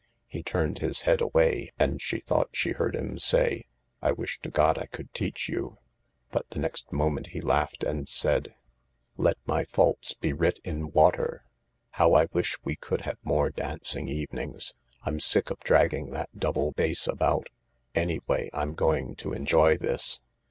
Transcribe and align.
He 0.25 0.41
turned 0.41 0.79
his 0.79 1.01
head 1.01 1.21
away, 1.21 1.69
and 1.77 2.01
she 2.01 2.19
thought 2.21 2.49
she 2.55 2.71
heard 2.71 2.95
him 2.95 3.19
say:" 3.19 3.65
I 4.01 4.11
wish 4.13 4.39
to 4.39 4.49
God 4.49 4.79
I 4.79 4.87
could 4.87 5.13
teach 5.13 5.47
you," 5.47 5.77
but 6.31 6.49
the 6.49 6.57
next 6.57 6.91
moment 6.91 7.27
he 7.27 7.39
laughed 7.39 7.83
and 7.83 8.09
said:" 8.09 8.55
Let 9.15 9.37
my 9.45 9.63
faults 9.63 10.15
be 10.15 10.33
writ 10.33 10.59
in 10.63 10.89
water 10.91 11.43
1 11.43 11.43
How 11.91 12.13
I 12.15 12.25
wish 12.33 12.57
we 12.63 12.75
could 12.75 13.01
have 13.01 13.19
more 13.23 13.51
dance 13.51 13.95
evenings 13.95 14.73
1 15.03 15.13
I'm 15.13 15.19
sick 15.19 15.51
of 15.51 15.59
dragging 15.59 16.07
that 16.13 16.29
double 16.35 16.71
bass 16.71 17.05
about. 17.07 17.49
Anyway, 17.93 18.49
I'm 18.53 18.73
going 18.73 19.13
to 19.17 19.33
enjoy 19.33 19.77
this. 19.77 20.21